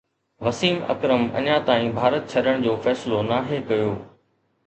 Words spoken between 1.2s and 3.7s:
اڃا تائين ڀارت ڇڏڻ جو فيصلو ناهي